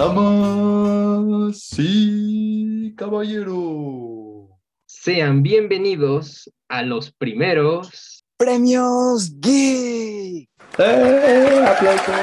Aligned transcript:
Damas 0.00 1.74
y 1.76 2.94
caballero. 2.94 4.48
Sean 4.86 5.42
bienvenidos 5.42 6.50
a 6.70 6.82
los 6.82 7.12
primeros 7.12 8.24
premios 8.38 9.38
Geek. 9.40 10.48
¡Eh! 10.78 11.64
¡Aplausos! 11.66 12.14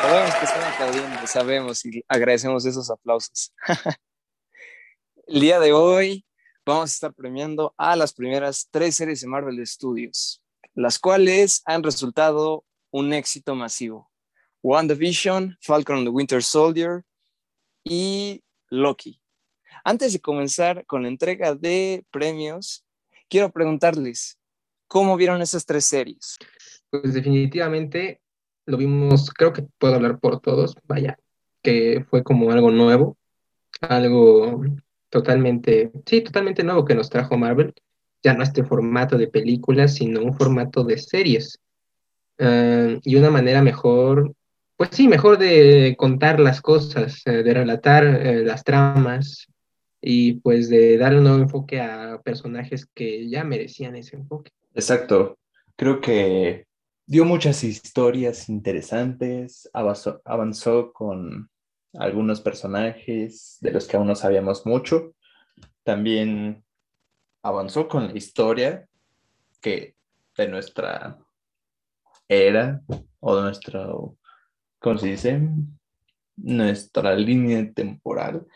Sabemos 0.00 0.34
que 0.34 0.44
están 0.46 0.72
aplaudiendo, 0.72 1.26
sabemos 1.26 1.84
y 1.84 2.02
agradecemos 2.08 2.64
esos 2.64 2.88
aplausos. 2.88 3.52
El 5.26 5.40
día 5.40 5.60
de 5.60 5.74
hoy 5.74 6.24
vamos 6.64 6.88
a 6.88 6.94
estar 6.94 7.12
premiando 7.12 7.74
a 7.76 7.96
las 7.96 8.14
primeras 8.14 8.66
tres 8.70 8.96
series 8.96 9.20
de 9.20 9.26
Marvel 9.26 9.66
Studios, 9.66 10.42
las 10.72 10.98
cuales 10.98 11.60
han 11.66 11.82
resultado 11.82 12.64
un 12.90 13.12
éxito 13.12 13.54
masivo. 13.54 14.08
WandaVision, 14.62 15.56
Falcon 15.60 15.98
and 15.98 16.06
the 16.06 16.10
Winter 16.10 16.42
Soldier 16.42 17.04
y 17.84 18.42
Loki. 18.70 19.20
Antes 19.84 20.12
de 20.12 20.20
comenzar 20.20 20.84
con 20.86 21.02
la 21.02 21.08
entrega 21.08 21.54
de 21.54 22.04
premios, 22.10 22.84
quiero 23.28 23.50
preguntarles, 23.50 24.38
¿cómo 24.86 25.16
vieron 25.16 25.40
esas 25.40 25.64
tres 25.64 25.84
series? 25.84 26.36
Pues 26.90 27.14
definitivamente 27.14 28.20
lo 28.66 28.76
vimos, 28.76 29.30
creo 29.30 29.52
que 29.52 29.66
puedo 29.78 29.94
hablar 29.94 30.18
por 30.18 30.40
todos, 30.40 30.76
vaya, 30.84 31.18
que 31.62 32.04
fue 32.10 32.22
como 32.22 32.50
algo 32.50 32.70
nuevo, 32.70 33.16
algo 33.80 34.62
totalmente, 35.08 35.90
sí, 36.04 36.20
totalmente 36.20 36.62
nuevo 36.64 36.84
que 36.84 36.94
nos 36.94 37.08
trajo 37.08 37.38
Marvel, 37.38 37.72
ya 38.22 38.34
no 38.34 38.42
este 38.42 38.64
formato 38.64 39.16
de 39.16 39.28
películas, 39.28 39.94
sino 39.94 40.22
un 40.22 40.36
formato 40.36 40.84
de 40.84 40.98
series. 40.98 41.60
Ah, 42.38 42.98
y 43.02 43.16
una 43.16 43.30
manera 43.30 43.62
mejor 43.62 44.34
pues 44.78 44.90
sí, 44.92 45.08
mejor 45.08 45.38
de 45.38 45.96
contar 45.98 46.38
las 46.38 46.62
cosas, 46.62 47.20
eh, 47.26 47.42
de 47.42 47.52
relatar 47.52 48.04
eh, 48.06 48.44
las 48.44 48.62
tramas 48.62 49.48
y 50.00 50.34
pues 50.34 50.68
de 50.68 50.96
dar 50.96 51.16
un 51.16 51.24
nuevo 51.24 51.38
enfoque 51.38 51.80
a 51.80 52.20
personajes 52.22 52.86
que 52.94 53.28
ya 53.28 53.42
merecían 53.42 53.96
ese 53.96 54.14
enfoque. 54.14 54.52
Exacto. 54.74 55.36
Creo 55.74 56.00
que 56.00 56.68
dio 57.06 57.24
muchas 57.24 57.64
historias 57.64 58.48
interesantes, 58.48 59.68
avanzó, 59.72 60.22
avanzó 60.24 60.92
con 60.92 61.50
algunos 61.94 62.40
personajes 62.40 63.58
de 63.60 63.72
los 63.72 63.88
que 63.88 63.96
aún 63.96 64.06
no 64.06 64.14
sabíamos 64.14 64.64
mucho. 64.64 65.12
También 65.82 66.62
avanzó 67.42 67.88
con 67.88 68.06
la 68.06 68.16
historia 68.16 68.86
que 69.60 69.96
de 70.36 70.46
nuestra 70.46 71.18
era 72.28 72.80
o 73.18 73.34
de 73.34 73.42
nuestro 73.42 74.16
¿cómo 74.78 74.98
se 74.98 75.08
dice? 75.08 75.40
Nuestra 76.36 77.14
línea 77.14 77.72
temporal 77.72 78.46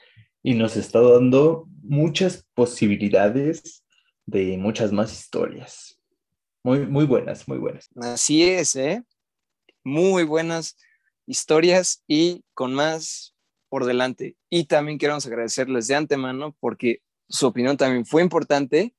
y 0.43 0.55
nos 0.55 0.77
está 0.77 1.01
dando 1.01 1.69
muchas 1.83 2.47
posibilidades 2.55 3.85
de 4.27 4.57
muchas 4.57 4.93
más 4.93 5.13
historias. 5.13 5.99
Muy, 6.65 6.87
muy 6.87 7.07
buenas, 7.07 7.49
muy 7.49 7.59
buenas. 7.59 7.89
Así 7.97 8.43
es, 8.43 8.77
¿eh? 8.77 9.03
Muy 9.85 10.23
buenas 10.25 10.77
historias 11.27 12.05
y 12.07 12.45
con 12.55 12.75
más 12.75 13.35
por 13.69 13.85
delante. 13.85 14.37
Y 14.49 14.65
también 14.67 14.99
queremos 14.99 15.27
agradecerles 15.27 15.89
de 15.89 15.97
antemano 15.97 16.57
porque 16.61 17.03
su 17.29 17.47
opinión 17.47 17.77
también 17.77 18.05
fue 18.05 18.23
importante 18.23 18.95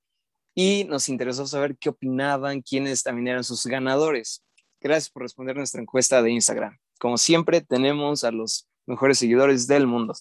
y 0.56 0.86
nos 0.86 1.10
interesó 1.10 1.48
saber 1.48 1.78
qué 1.78 1.90
opinaban, 1.90 2.62
quiénes 2.62 3.04
también 3.04 3.30
eran 3.30 3.44
sus 3.44 3.66
ganadores. 3.66 4.44
Gracias 4.82 5.10
por 5.10 5.24
responder 5.24 5.56
nuestra 5.56 5.82
encuesta 5.82 6.22
de 6.22 6.32
Instagram. 6.32 6.78
Como 7.04 7.18
siempre, 7.18 7.60
tenemos 7.60 8.24
a 8.24 8.32
los 8.32 8.66
mejores 8.86 9.18
seguidores 9.18 9.68
del 9.68 9.88
mundo. 9.88 10.14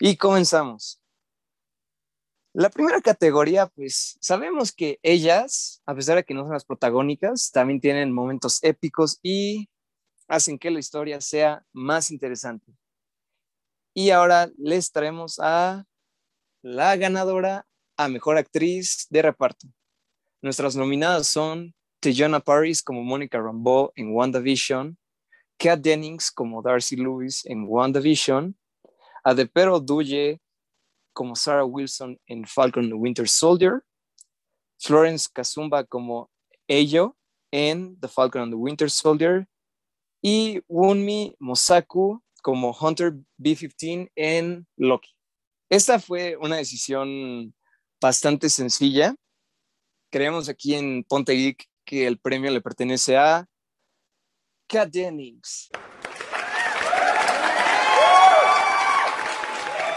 Y 0.00 0.16
comenzamos. 0.16 1.00
La 2.52 2.70
primera 2.70 3.00
categoría, 3.00 3.68
pues 3.68 4.18
sabemos 4.20 4.72
que 4.72 4.98
ellas, 5.04 5.80
a 5.86 5.94
pesar 5.94 6.16
de 6.16 6.24
que 6.24 6.34
no 6.34 6.42
son 6.42 6.54
las 6.54 6.64
protagónicas, 6.64 7.52
también 7.52 7.80
tienen 7.80 8.10
momentos 8.10 8.58
épicos 8.64 9.20
y 9.22 9.70
hacen 10.26 10.58
que 10.58 10.72
la 10.72 10.80
historia 10.80 11.20
sea 11.20 11.64
más 11.72 12.10
interesante. 12.10 12.72
Y 13.94 14.10
ahora 14.10 14.50
les 14.58 14.90
traemos 14.90 15.38
a 15.38 15.84
la 16.62 16.96
ganadora 16.96 17.64
a 17.96 18.08
Mejor 18.08 18.38
Actriz 18.38 19.06
de 19.08 19.22
Reparto. 19.22 19.68
Nuestras 20.42 20.74
nominadas 20.74 21.28
son 21.28 21.76
Tejana 22.00 22.40
Paris 22.40 22.82
como 22.82 23.04
Mónica 23.04 23.38
Rambeau 23.38 23.92
en 23.94 24.12
WandaVision, 24.12 24.97
Kat 25.58 25.80
Dennings 25.80 26.30
como 26.30 26.62
Darcy 26.62 26.96
Lewis 26.96 27.44
en 27.46 27.64
WandaVision, 27.66 28.56
a 29.24 29.34
Depero 29.34 29.80
Duye 29.80 30.40
como 31.12 31.34
Sarah 31.34 31.64
Wilson 31.64 32.18
en 32.26 32.46
Falcon 32.46 32.84
and 32.84 32.94
Winter 32.94 33.28
Soldier, 33.28 33.82
Florence 34.78 35.28
Kazumba 35.32 35.84
como 35.84 36.30
Eyo 36.68 37.16
en 37.50 37.98
The 38.00 38.08
Falcon 38.08 38.42
and 38.42 38.52
the 38.52 38.56
Winter 38.56 38.90
Soldier 38.90 39.48
y 40.22 40.60
Wunmi 40.68 41.34
Mosaku 41.40 42.22
como 42.42 42.70
Hunter 42.72 43.14
B-15 43.36 44.10
en 44.14 44.66
Loki. 44.76 45.10
Esta 45.68 45.98
fue 45.98 46.36
una 46.36 46.56
decisión 46.56 47.54
bastante 48.00 48.48
sencilla. 48.48 49.14
Creemos 50.10 50.48
aquí 50.48 50.74
en 50.74 51.04
Ponte 51.04 51.56
que 51.84 52.06
el 52.06 52.18
premio 52.18 52.50
le 52.50 52.60
pertenece 52.60 53.16
a 53.16 53.46
Kat 54.68 54.90
Dennings. 54.90 55.70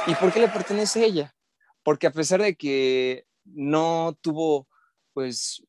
¿Y 0.08 0.16
por 0.16 0.32
qué 0.32 0.40
le 0.40 0.48
pertenece 0.48 1.02
a 1.02 1.06
ella? 1.06 1.36
Porque 1.84 2.08
a 2.08 2.12
pesar 2.12 2.42
de 2.42 2.56
que 2.56 3.26
no 3.44 4.18
tuvo 4.22 4.68
pues 5.14 5.64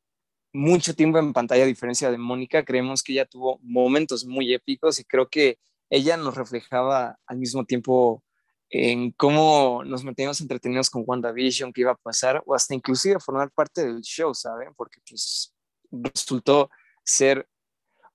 mucho 0.52 0.94
tiempo 0.94 1.18
en 1.18 1.32
pantalla 1.32 1.64
a 1.64 1.66
diferencia 1.66 2.10
de 2.10 2.18
Mónica, 2.18 2.64
creemos 2.64 3.02
que 3.02 3.12
ella 3.12 3.26
tuvo 3.26 3.58
momentos 3.62 4.24
muy 4.24 4.54
épicos 4.54 5.00
y 5.00 5.04
creo 5.04 5.28
que 5.28 5.58
ella 5.90 6.16
nos 6.16 6.36
reflejaba 6.36 7.18
al 7.26 7.38
mismo 7.38 7.64
tiempo 7.64 8.22
en 8.70 9.10
cómo 9.12 9.82
nos 9.84 10.04
manteníamos 10.04 10.40
entretenidos 10.40 10.88
con 10.88 11.04
WandaVision, 11.06 11.72
qué 11.72 11.82
iba 11.82 11.92
a 11.92 11.96
pasar, 11.96 12.42
o 12.46 12.54
hasta 12.54 12.74
inclusive 12.74 13.20
formar 13.20 13.50
parte 13.50 13.84
del 13.84 14.00
show, 14.00 14.32
¿saben? 14.32 14.72
Porque 14.74 15.00
pues 15.06 15.54
resultó 15.90 16.70
ser 17.04 17.46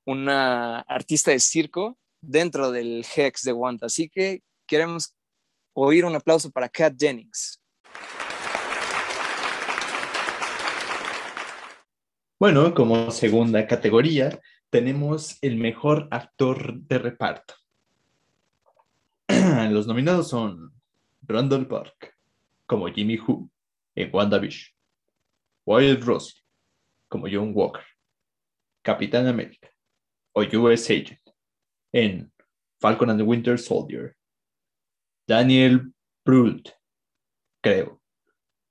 una 0.07 0.79
artista 0.79 1.31
de 1.31 1.39
circo 1.39 1.97
dentro 2.21 2.71
del 2.71 3.05
Hex 3.15 3.43
de 3.43 3.51
Wanda. 3.51 3.87
Así 3.87 4.09
que 4.09 4.41
queremos 4.65 5.13
oír 5.73 6.05
un 6.05 6.15
aplauso 6.15 6.49
para 6.49 6.69
Kat 6.69 6.95
Jennings. 6.97 7.61
Bueno, 12.39 12.73
como 12.73 13.11
segunda 13.11 13.67
categoría 13.67 14.39
tenemos 14.69 15.37
el 15.41 15.57
mejor 15.57 16.07
actor 16.09 16.79
de 16.83 16.99
reparto. 16.99 17.55
Los 19.27 19.87
nominados 19.87 20.29
son 20.29 20.71
Randall 21.23 21.67
Park 21.67 22.15
como 22.65 22.87
Jimmy 22.87 23.19
Who 23.19 23.49
en 23.95 24.09
WandaVision, 24.13 24.73
Wyatt 25.65 26.01
Russell 26.03 26.41
como 27.09 27.27
John 27.29 27.51
Walker, 27.53 27.83
Capitán 28.83 29.27
América 29.27 29.69
o 30.37 30.43
US 30.43 30.91
Agent 30.91 31.19
en 31.91 32.31
Falcon 32.79 33.09
and 33.09 33.19
the 33.19 33.25
Winter 33.25 33.57
Soldier. 33.57 34.15
Daniel 35.27 35.91
Brult, 36.23 36.73
creo. 37.63 37.99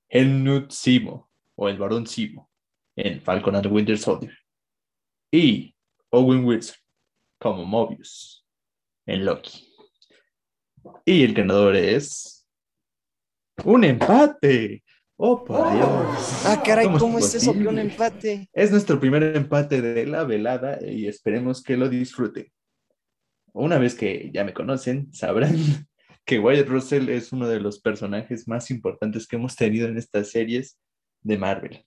Helmut 0.08 0.70
Simo 0.70 1.28
o 1.56 1.68
el 1.68 1.76
Barón 1.76 2.06
Simo 2.06 2.48
en 2.96 3.20
Falcon 3.20 3.56
and 3.56 3.64
the 3.64 3.68
Winter 3.68 3.98
Soldier. 3.98 4.32
Y 5.32 5.74
Owen 6.12 6.44
Wilson 6.44 6.76
como 7.40 7.64
Mobius 7.64 8.44
en 9.04 9.24
Loki. 9.24 9.66
Y 11.04 11.24
el 11.24 11.34
ganador 11.34 11.74
es 11.74 12.46
un 13.64 13.82
empate. 13.82 14.84
¡Oh, 15.18 15.42
por 15.42 15.72
Dios! 15.72 16.44
Ah, 16.44 16.62
caray, 16.62 16.88
¿cómo, 16.98 17.18
es, 17.18 17.34
eso 17.34 17.54
que 17.54 17.66
un 17.66 17.78
empate? 17.78 18.50
Es 18.52 18.70
nuestro 18.70 19.00
primer 19.00 19.22
empate 19.34 19.80
de 19.80 20.04
la 20.04 20.24
velada 20.24 20.78
y 20.86 21.06
esperemos 21.06 21.62
que 21.62 21.78
lo 21.78 21.88
disfruten. 21.88 22.52
Una 23.54 23.78
vez 23.78 23.94
que 23.94 24.30
ya 24.34 24.44
me 24.44 24.52
conocen, 24.52 25.10
sabrán 25.14 25.56
que 26.26 26.38
Wyatt 26.38 26.68
Russell 26.68 27.08
es 27.08 27.32
uno 27.32 27.48
de 27.48 27.60
los 27.60 27.80
personajes 27.80 28.46
más 28.46 28.70
importantes 28.70 29.26
que 29.26 29.36
hemos 29.36 29.56
tenido 29.56 29.88
en 29.88 29.96
estas 29.96 30.30
series 30.30 30.78
de 31.22 31.38
Marvel. 31.38 31.86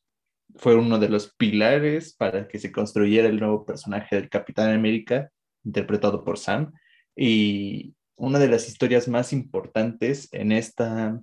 Fue 0.55 0.73
uno 0.73 0.97
de 0.97 1.09
los 1.09 1.35
pilares 1.35 2.15
para 2.15 2.47
que 2.47 2.57
se 2.57 2.71
construyera 2.71 3.27
el 3.27 3.39
nuevo 3.39 3.63
personaje 3.63 4.15
del 4.15 4.29
Capitán 4.29 4.73
América, 4.73 5.29
interpretado 5.63 6.23
por 6.23 6.39
Sam, 6.39 6.73
y 7.15 7.93
una 8.15 8.39
de 8.39 8.47
las 8.47 8.67
historias 8.67 9.07
más 9.07 9.33
importantes 9.33 10.29
en 10.31 10.51
esta, 10.51 11.21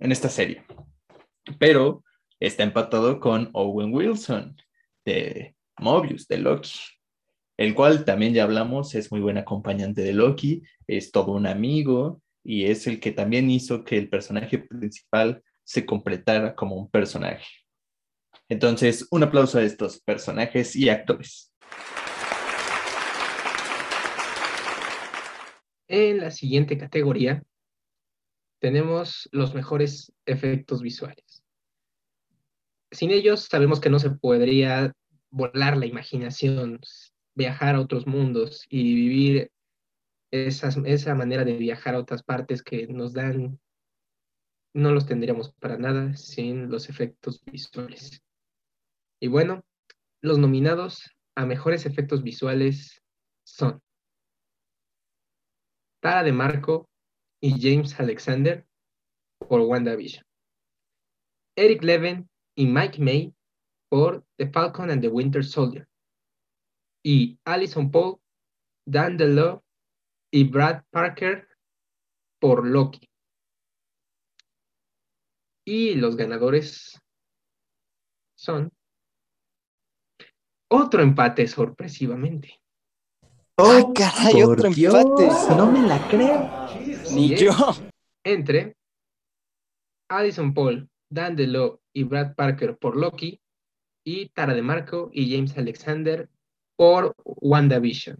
en 0.00 0.10
esta 0.10 0.28
serie 0.28 0.64
pero 1.58 2.04
está 2.40 2.62
empatado 2.62 3.20
con 3.20 3.50
Owen 3.52 3.92
Wilson 3.92 4.56
de 5.04 5.54
Mobius, 5.78 6.28
de 6.28 6.38
Loki. 6.38 6.72
el 7.58 7.74
cual 7.74 8.04
también 8.04 8.34
ya 8.34 8.44
hablamos, 8.44 8.94
es 8.94 9.12
muy 9.12 9.20
buen 9.20 9.38
acompañante 9.38 10.02
de 10.02 10.12
Loki, 10.12 10.62
es 10.86 11.12
todo 11.12 11.32
un 11.32 11.46
amigo 11.46 12.20
y 12.42 12.64
es 12.64 12.86
el 12.86 12.98
que 12.98 13.12
también 13.12 13.50
hizo 13.50 13.84
que 13.84 13.98
el 13.98 14.08
personaje 14.08 14.58
principal 14.58 15.42
se 15.64 15.86
completara 15.86 16.54
como 16.54 16.76
un 16.76 16.90
personaje. 16.90 17.46
Entonces, 18.48 19.06
un 19.10 19.22
aplauso 19.22 19.58
a 19.58 19.62
estos 19.62 20.00
personajes 20.00 20.74
y 20.76 20.88
actores. 20.88 21.52
En 25.88 26.18
la 26.18 26.30
siguiente 26.30 26.78
categoría 26.78 27.42
tenemos 28.60 29.28
los 29.32 29.54
mejores 29.54 30.12
efectos 30.26 30.82
visuales. 30.82 31.31
Sin 32.92 33.10
ellos 33.10 33.46
sabemos 33.50 33.80
que 33.80 33.88
no 33.88 33.98
se 33.98 34.10
podría 34.10 34.92
volar 35.30 35.78
la 35.78 35.86
imaginación, 35.86 36.78
viajar 37.34 37.74
a 37.74 37.80
otros 37.80 38.06
mundos 38.06 38.66
y 38.68 38.94
vivir 38.94 39.50
esa 40.30 41.14
manera 41.14 41.44
de 41.44 41.56
viajar 41.56 41.94
a 41.94 41.98
otras 41.98 42.22
partes 42.22 42.62
que 42.62 42.86
nos 42.86 43.14
dan, 43.14 43.58
no 44.74 44.92
los 44.92 45.06
tendríamos 45.06 45.52
para 45.54 45.78
nada 45.78 46.14
sin 46.16 46.70
los 46.70 46.90
efectos 46.90 47.42
visuales. 47.44 48.22
Y 49.20 49.28
bueno, 49.28 49.64
los 50.20 50.38
nominados 50.38 51.10
a 51.34 51.46
mejores 51.46 51.86
efectos 51.86 52.22
visuales 52.22 53.02
son 53.44 53.82
Tara 56.00 56.22
de 56.24 56.32
Marco 56.32 56.90
y 57.40 57.60
James 57.60 57.98
Alexander 57.98 58.66
por 59.38 59.60
WandaVision. 59.60 60.24
Eric 61.56 61.82
Levin 61.82 62.28
y 62.54 62.66
Mike 62.66 63.00
May 63.00 63.34
por 63.88 64.24
The 64.36 64.50
Falcon 64.50 64.90
and 64.90 65.02
the 65.02 65.08
Winter 65.08 65.44
Soldier. 65.44 65.88
Y 67.04 67.38
Alison 67.44 67.90
Paul, 67.90 68.20
Dan 68.86 69.16
DeLo 69.16 69.64
y 70.30 70.44
Brad 70.44 70.82
Parker 70.90 71.48
por 72.40 72.66
Loki. 72.66 73.08
Y 75.64 75.94
los 75.94 76.16
ganadores 76.16 77.00
son 78.36 78.72
otro 80.68 81.02
empate 81.02 81.46
sorpresivamente. 81.46 82.60
¡Oh, 83.58 83.92
caray! 83.94 84.42
Otro 84.42 84.68
empate. 84.68 85.28
No 85.56 85.70
me 85.70 85.86
la 85.86 86.08
creo. 86.08 86.66
Ni 87.12 87.36
yo. 87.36 87.52
Entre 88.24 88.76
Addison 90.08 90.54
Paul, 90.54 90.88
Dan 91.12 91.36
DeLo 91.36 91.82
y 91.92 92.04
Brad 92.04 92.34
Parker 92.34 92.76
por 92.78 92.96
Loki 92.96 93.40
y 94.04 94.30
Tara 94.30 94.54
de 94.54 94.62
Marco 94.62 95.10
y 95.12 95.34
James 95.34 95.56
Alexander 95.56 96.28
por 96.76 97.14
WandaVision. 97.24 98.18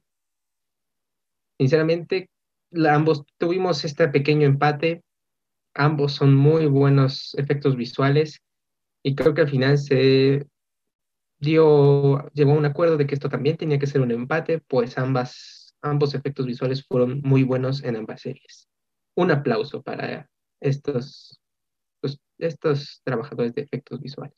Sinceramente, 1.58 2.28
ambos 2.88 3.24
tuvimos 3.38 3.84
este 3.84 4.08
pequeño 4.08 4.46
empate. 4.46 5.02
Ambos 5.74 6.12
son 6.12 6.34
muy 6.34 6.66
buenos 6.66 7.34
efectos 7.38 7.76
visuales 7.76 8.42
y 9.02 9.14
creo 9.14 9.32
que 9.34 9.40
al 9.40 9.48
final 9.48 9.78
se 9.78 10.46
dio, 11.38 12.28
llegó 12.32 12.52
a 12.52 12.56
un 12.56 12.66
acuerdo 12.66 12.96
de 12.96 13.06
que 13.06 13.14
esto 13.14 13.28
también 13.28 13.56
tenía 13.56 13.78
que 13.78 13.86
ser 13.86 14.00
un 14.00 14.10
empate, 14.10 14.60
pues 14.60 14.96
ambas, 14.98 15.74
ambos 15.82 16.14
efectos 16.14 16.46
visuales 16.46 16.86
fueron 16.86 17.20
muy 17.24 17.42
buenos 17.42 17.82
en 17.82 17.96
ambas 17.96 18.20
series. 18.20 18.68
Un 19.16 19.30
aplauso 19.30 19.82
para 19.82 20.30
estos, 20.60 21.41
estos 22.46 23.00
trabajadores 23.04 23.54
de 23.54 23.62
efectos 23.62 24.00
visuales. 24.00 24.34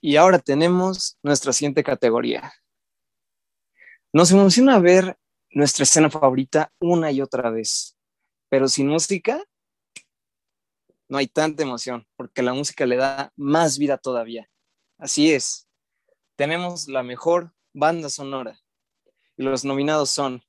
Y 0.00 0.16
ahora 0.16 0.38
tenemos 0.38 1.18
nuestra 1.22 1.52
siguiente 1.52 1.82
categoría. 1.82 2.52
Nos 4.12 4.30
emociona 4.30 4.78
ver 4.78 5.18
nuestra 5.50 5.82
escena 5.82 6.08
favorita 6.08 6.72
una 6.78 7.10
y 7.10 7.20
otra 7.20 7.50
vez, 7.50 7.96
pero 8.48 8.68
sin 8.68 8.88
música 8.88 9.42
no 11.08 11.18
hay 11.18 11.26
tanta 11.26 11.62
emoción, 11.62 12.06
porque 12.16 12.42
la 12.42 12.52
música 12.52 12.86
le 12.86 12.96
da 12.96 13.32
más 13.36 13.78
vida 13.78 13.96
todavía. 13.96 14.48
Así 14.98 15.32
es, 15.32 15.68
tenemos 16.36 16.86
la 16.86 17.02
mejor 17.02 17.52
banda 17.72 18.08
sonora. 18.08 18.60
Y 19.36 19.42
los 19.42 19.64
nominados 19.64 20.10
son 20.10 20.42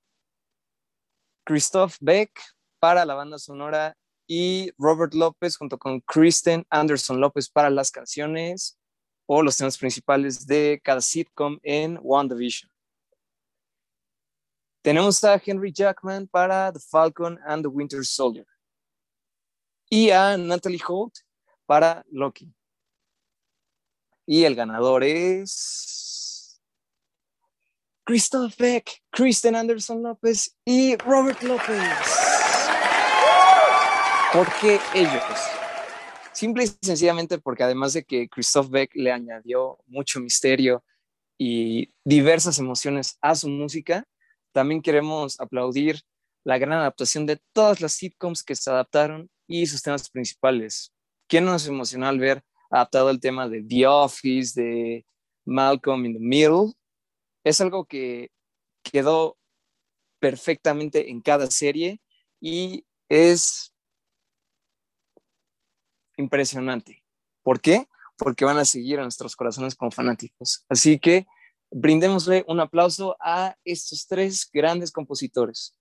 Christoph 1.49 1.95
Beck 1.99 2.39
para 2.77 3.03
la 3.05 3.15
banda 3.15 3.39
sonora 3.39 3.97
y 4.27 4.69
Robert 4.77 5.15
López 5.15 5.57
junto 5.57 5.79
con 5.79 5.99
Kristen 6.01 6.63
Anderson 6.69 7.19
López 7.19 7.49
para 7.49 7.71
las 7.71 7.89
canciones 7.89 8.77
o 9.25 9.41
los 9.41 9.57
temas 9.57 9.75
principales 9.75 10.45
de 10.45 10.79
cada 10.83 11.01
sitcom 11.01 11.57
en 11.63 11.97
WandaVision. 12.03 12.69
Tenemos 14.83 15.23
a 15.23 15.41
Henry 15.43 15.73
Jackman 15.73 16.27
para 16.27 16.71
The 16.71 16.79
Falcon 16.79 17.39
and 17.43 17.63
the 17.63 17.67
Winter 17.67 18.05
Soldier 18.05 18.45
y 19.89 20.11
a 20.11 20.37
Natalie 20.37 20.83
Holt 20.87 21.15
para 21.65 22.05
Loki. 22.11 22.53
Y 24.27 24.43
el 24.43 24.53
ganador 24.53 25.03
es 25.03 25.98
Christoph 28.09 28.57
Beck, 28.57 29.03
Kristen 29.11 29.55
Anderson 29.55 30.01
López 30.01 30.57
y 30.65 30.95
Robert 30.95 31.43
López. 31.43 31.79
¿Por 34.33 34.47
qué 34.59 34.79
ellos? 34.95 35.23
Simple 36.33 36.63
y 36.63 36.67
sencillamente 36.81 37.37
porque 37.37 37.61
además 37.61 37.93
de 37.93 38.03
que 38.03 38.27
Christoph 38.27 38.71
Beck 38.71 38.95
le 38.95 39.11
añadió 39.11 39.77
mucho 39.85 40.19
misterio 40.21 40.83
y 41.37 41.93
diversas 42.03 42.57
emociones 42.57 43.19
a 43.21 43.35
su 43.35 43.47
música, 43.47 44.03
también 44.53 44.81
queremos 44.81 45.39
aplaudir 45.39 46.01
la 46.43 46.57
gran 46.57 46.79
adaptación 46.79 47.27
de 47.27 47.39
todas 47.53 47.79
las 47.79 47.93
sitcoms 47.93 48.41
que 48.41 48.55
se 48.55 48.71
adaptaron 48.71 49.29
y 49.45 49.67
sus 49.67 49.83
temas 49.83 50.09
principales. 50.09 50.91
¿Quién 51.27 51.45
nos 51.45 51.67
emocionó 51.67 52.07
al 52.07 52.17
ver 52.17 52.41
adaptado 52.71 53.11
el 53.11 53.19
tema 53.19 53.47
de 53.47 53.61
The 53.61 53.85
Office, 53.85 54.59
de 54.59 55.05
Malcolm 55.45 56.07
in 56.07 56.13
the 56.13 56.19
Middle? 56.19 56.73
Es 57.43 57.61
algo 57.61 57.85
que 57.85 58.31
quedó 58.83 59.37
perfectamente 60.19 61.09
en 61.09 61.21
cada 61.21 61.49
serie 61.49 62.01
y 62.41 62.85
es 63.07 63.73
impresionante. 66.17 67.03
¿Por 67.43 67.61
qué? 67.61 67.87
Porque 68.17 68.45
van 68.45 68.57
a 68.57 68.65
seguir 68.65 68.99
a 68.99 69.03
nuestros 69.03 69.35
corazones 69.35 69.75
como 69.75 69.91
fanáticos. 69.91 70.65
Así 70.67 70.99
que 70.99 71.25
brindémosle 71.71 72.43
un 72.47 72.59
aplauso 72.59 73.15
a 73.19 73.55
estos 73.63 74.07
tres 74.07 74.49
grandes 74.51 74.91
compositores. 74.91 75.75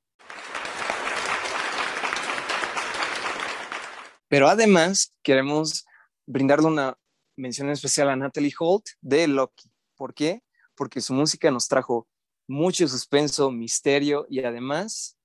Pero 4.29 4.49
además 4.49 5.15
queremos 5.23 5.87
brindarle 6.27 6.67
una 6.67 6.99
mención 7.37 7.71
especial 7.71 8.11
a 8.11 8.17
Natalie 8.17 8.53
Holt 8.59 8.85
de 9.01 9.27
Loki. 9.27 9.71
¿Por 9.97 10.15
qué? 10.15 10.43
Porque 10.79 11.01
su 11.01 11.13
música 11.13 11.51
nos 11.51 11.69
trajo 11.69 12.09
mucho 12.49 12.87
suspenso, 12.89 13.51
misterio 13.51 14.27
y 14.31 14.43
además 14.43 15.19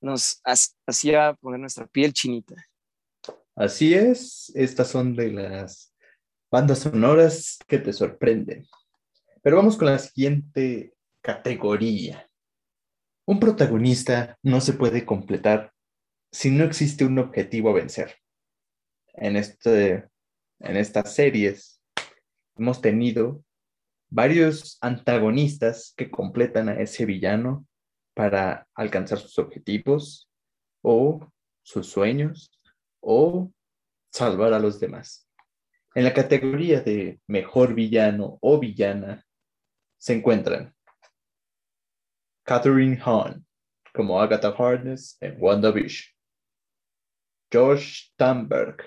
nos 0.00 0.40
hacía 0.86 1.34
poner 1.34 1.60
nuestra 1.60 1.86
piel 1.86 2.12
chinita. 2.12 2.54
Así 3.54 3.92
es, 3.92 4.50
estas 4.54 4.88
son 4.88 5.14
de 5.14 5.32
las 5.32 5.92
bandas 6.50 6.78
sonoras 6.78 7.58
que 7.66 7.78
te 7.78 7.92
sorprenden. 7.92 8.66
Pero 9.42 9.56
vamos 9.56 9.76
con 9.76 9.88
la 9.88 9.98
siguiente 9.98 10.94
categoría. 11.20 12.30
Un 13.26 13.40
protagonista 13.40 14.38
no 14.42 14.60
se 14.60 14.72
puede 14.72 15.04
completar 15.04 15.72
si 16.30 16.50
no 16.50 16.64
existe 16.64 17.04
un 17.04 17.18
objetivo 17.18 17.70
a 17.70 17.74
vencer 17.74 18.22
en, 19.14 19.36
este, 19.36 20.08
en 20.60 20.76
estas 20.76 21.14
series 21.14 21.80
hemos 22.56 22.80
tenido 22.80 23.44
varios 24.12 24.76
antagonistas 24.82 25.94
que 25.96 26.10
completan 26.10 26.68
a 26.68 26.74
ese 26.74 27.06
villano 27.06 27.66
para 28.14 28.68
alcanzar 28.74 29.18
sus 29.18 29.38
objetivos 29.38 30.30
o 30.82 31.26
sus 31.62 31.86
sueños 31.88 32.50
o 33.00 33.50
salvar 34.12 34.52
a 34.52 34.58
los 34.58 34.78
demás. 34.78 35.26
En 35.94 36.04
la 36.04 36.12
categoría 36.12 36.82
de 36.82 37.20
mejor 37.26 37.74
villano 37.74 38.38
o 38.42 38.58
villana 38.58 39.24
se 39.98 40.12
encuentran 40.12 40.74
Catherine 42.44 43.00
Hahn 43.02 43.46
como 43.94 44.20
Agatha 44.20 44.48
Harness 44.48 45.16
en 45.22 45.36
WandaVision, 45.40 46.12
Josh 47.50 48.10
Stamberg 48.10 48.84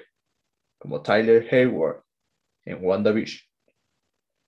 como 0.77 1.01
Tyler 1.01 1.47
Hayward 1.51 2.03
en 2.63 2.85
WandaVision, 2.85 3.41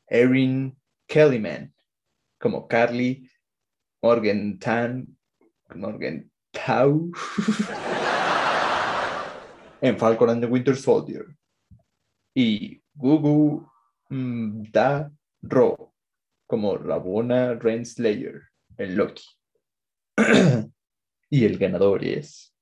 Erin 0.10 0.76
Kellyman 1.08 1.74
como 2.40 2.68
Carly 2.68 3.30
Morgenthau 4.02 5.06
en 9.82 9.98
Falcon 9.98 10.30
and 10.30 10.42
the 10.42 10.48
Winter 10.48 10.76
Soldier 10.76 11.26
y 12.36 12.82
Gugu 12.94 13.68
mm, 14.10 14.72
Da 14.72 15.12
Ro, 15.42 15.94
como 16.48 16.78
Rabona 16.78 17.56
Renslayer 17.56 18.44
en 18.78 18.96
Loki. 18.96 19.26
y 21.30 21.46
el 21.46 21.58
ganador 21.58 22.04
es 22.04 22.54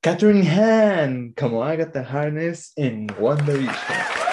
Catherine 0.00 0.48
Han, 0.48 1.32
como 1.32 1.64
Agatha 1.64 2.00
Harness 2.02 2.72
en 2.76 3.06
WandaVision. 3.18 4.23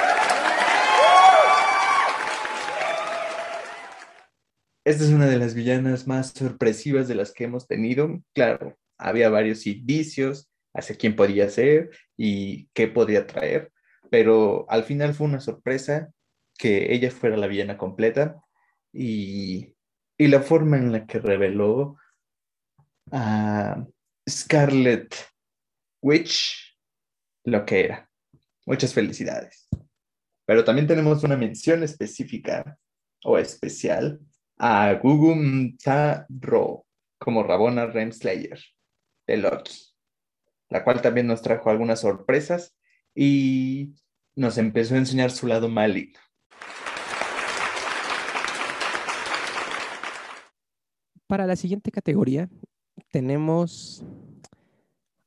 Esta 4.83 5.03
es 5.03 5.11
una 5.11 5.27
de 5.27 5.37
las 5.37 5.53
villanas 5.53 6.07
más 6.07 6.31
sorpresivas 6.31 7.07
de 7.07 7.13
las 7.15 7.33
que 7.33 7.43
hemos 7.43 7.67
tenido. 7.67 8.21
Claro, 8.33 8.77
había 8.97 9.29
varios 9.29 9.67
indicios 9.67 10.49
hacia 10.73 10.95
quién 10.95 11.15
podía 11.15 11.49
ser 11.49 11.91
y 12.17 12.67
qué 12.73 12.87
podría 12.87 13.27
traer, 13.27 13.71
pero 14.09 14.65
al 14.69 14.83
final 14.83 15.13
fue 15.13 15.27
una 15.27 15.39
sorpresa 15.39 16.11
que 16.57 16.93
ella 16.93 17.11
fuera 17.11 17.37
la 17.37 17.47
villana 17.47 17.77
completa 17.77 18.41
y 18.91 19.75
la 20.17 20.41
forma 20.41 20.77
en 20.77 20.91
la 20.91 21.05
que 21.05 21.19
reveló 21.19 21.97
a 23.11 23.85
Scarlet 24.27 25.15
Witch 26.01 26.77
lo 27.43 27.65
que 27.65 27.85
era. 27.85 28.09
Muchas 28.65 28.93
felicidades. 28.93 29.67
Pero 30.45 30.63
también 30.63 30.87
tenemos 30.87 31.23
una 31.23 31.37
mención 31.37 31.83
específica 31.83 32.77
o 33.23 33.37
especial 33.37 34.19
a 34.63 34.93
Gugum 34.93 35.75
Ro 36.39 36.85
como 37.17 37.41
Rabona 37.41 37.87
Renslayer 37.87 38.59
de 39.25 39.37
Loki, 39.37 39.73
la 40.69 40.83
cual 40.83 41.01
también 41.01 41.25
nos 41.25 41.41
trajo 41.41 41.71
algunas 41.71 42.01
sorpresas 42.01 42.77
y 43.15 43.95
nos 44.35 44.59
empezó 44.59 44.93
a 44.93 44.99
enseñar 44.99 45.31
su 45.31 45.47
lado 45.47 45.67
maligno. 45.67 46.19
Para 51.25 51.47
la 51.47 51.55
siguiente 51.55 51.89
categoría 51.89 52.47
tenemos 53.09 54.05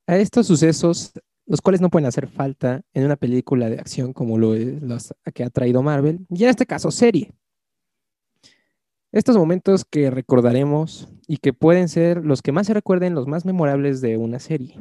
a 0.07 0.17
estos 0.17 0.47
sucesos, 0.47 1.13
los 1.47 1.61
cuales 1.61 1.81
no 1.81 1.91
pueden 1.91 2.07
hacer 2.07 2.29
falta 2.29 2.83
en 2.93 3.05
una 3.05 3.17
película 3.17 3.69
de 3.69 3.81
acción 3.81 4.13
como 4.13 4.39
lo 4.39 4.55
los 4.55 5.13
que 5.35 5.43
ha 5.43 5.51
traído 5.51 5.83
Marvel, 5.83 6.25
y 6.31 6.45
en 6.45 6.51
este 6.51 6.67
caso 6.67 6.93
serie. 6.93 7.33
Estos 9.15 9.37
momentos 9.37 9.85
que 9.85 10.11
recordaremos 10.11 11.09
y 11.29 11.37
que 11.37 11.53
pueden 11.53 11.89
ser 11.89 12.25
los 12.25 12.43
que 12.43 12.51
más 12.51 12.67
se 12.67 12.75
recuerden, 12.75 13.15
los 13.15 13.29
más 13.29 13.45
memorables 13.45 14.01
de 14.01 14.17
una 14.17 14.41
serie. 14.41 14.77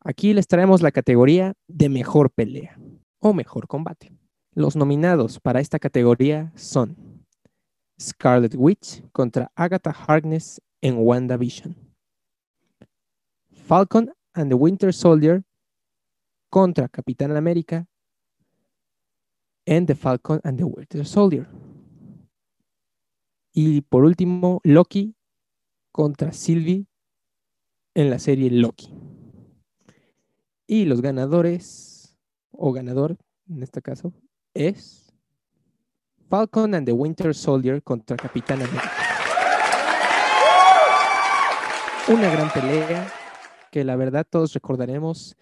Aquí 0.00 0.34
les 0.34 0.48
traemos 0.48 0.82
la 0.82 0.90
categoría 0.90 1.54
de 1.68 1.88
mejor 1.88 2.32
pelea 2.32 2.76
o 3.20 3.32
mejor 3.32 3.68
combate. 3.68 4.10
Los 4.52 4.74
nominados 4.74 5.38
para 5.38 5.60
esta 5.60 5.78
categoría 5.78 6.52
son 6.56 7.24
Scarlet 8.00 8.56
Witch 8.58 9.00
contra 9.12 9.52
Agatha 9.54 9.92
Harkness 9.92 10.60
en 10.80 10.96
WandaVision. 10.98 11.76
Falcon 13.52 14.12
and 14.34 14.50
the 14.50 14.56
Winter 14.56 14.92
Soldier 14.92 15.44
contra 16.50 16.88
Capitán 16.88 17.36
América 17.36 17.86
en 19.66 19.86
The 19.86 19.94
Falcon 19.94 20.40
and 20.42 20.58
the 20.58 20.64
Winter 20.64 21.06
Soldier. 21.06 21.69
Y 23.52 23.80
por 23.82 24.04
último, 24.04 24.60
Loki 24.64 25.14
contra 25.92 26.32
Sylvie 26.32 26.86
en 27.94 28.10
la 28.10 28.18
serie 28.18 28.50
Loki. 28.50 28.94
Y 30.66 30.84
los 30.84 31.02
ganadores, 31.02 32.16
o 32.52 32.72
ganador 32.72 33.16
en 33.48 33.62
este 33.62 33.82
caso, 33.82 34.12
es 34.54 35.12
Falcon 36.28 36.74
and 36.74 36.86
the 36.86 36.92
Winter 36.92 37.34
Soldier 37.34 37.82
contra 37.82 38.16
Capitán 38.16 38.62
América. 38.62 38.92
Una 42.08 42.30
gran 42.30 42.52
pelea 42.52 43.12
que 43.70 43.84
la 43.84 43.96
verdad 43.96 44.26
todos 44.28 44.52
recordaremos, 44.52 45.36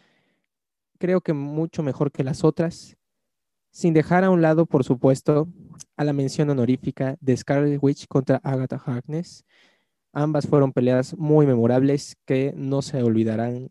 creo 0.99 1.21
que 1.21 1.33
mucho 1.33 1.83
mejor 1.83 2.13
que 2.13 2.25
las 2.25 2.45
otras, 2.45 2.98
sin 3.71 3.95
dejar 3.95 4.25
a 4.25 4.31
un 4.31 4.43
lado, 4.43 4.67
por 4.67 4.85
supuesto, 4.85 5.49
a 5.97 6.05
la 6.05 6.13
mención 6.13 6.51
honorífica 6.51 7.17
de 7.21 7.37
Scarlet 7.37 7.79
Witch 7.83 8.07
contra 8.07 8.41
Agatha 8.43 8.81
Harkness. 8.85 9.45
Ambas 10.13 10.47
fueron 10.47 10.73
peleas 10.73 11.17
muy 11.17 11.47
memorables 11.47 12.17
que 12.25 12.53
no 12.57 12.83
se 12.83 13.03
olvidarán 13.03 13.71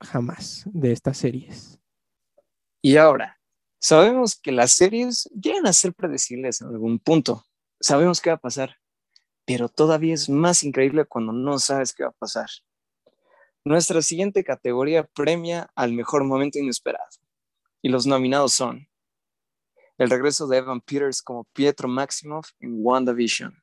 jamás 0.00 0.64
de 0.72 0.92
estas 0.92 1.18
series. 1.18 1.78
Y 2.82 2.96
ahora, 2.96 3.38
sabemos 3.80 4.36
que 4.36 4.52
las 4.52 4.72
series 4.72 5.28
llegan 5.40 5.66
a 5.66 5.72
ser 5.72 5.94
predecibles 5.94 6.60
en 6.60 6.68
algún 6.68 6.98
punto. 6.98 7.44
Sabemos 7.80 8.20
qué 8.20 8.30
va 8.30 8.36
a 8.36 8.40
pasar, 8.40 8.76
pero 9.44 9.68
todavía 9.68 10.14
es 10.14 10.28
más 10.28 10.62
increíble 10.64 11.04
cuando 11.04 11.32
no 11.32 11.58
sabes 11.58 11.92
qué 11.92 12.04
va 12.04 12.10
a 12.10 12.12
pasar. 12.12 12.48
Nuestra 13.64 14.00
siguiente 14.02 14.44
categoría 14.44 15.04
premia 15.04 15.70
al 15.74 15.92
mejor 15.92 16.24
momento 16.24 16.58
inesperado. 16.58 17.08
Y 17.82 17.88
los 17.88 18.06
nominados 18.06 18.52
son 18.52 18.88
el 19.98 20.10
regreso 20.10 20.46
de 20.46 20.58
Evan 20.58 20.80
Peters 20.80 21.22
como 21.22 21.44
Pietro 21.52 21.88
Maximoff 21.88 22.50
en 22.60 22.76
WandaVision, 22.78 23.62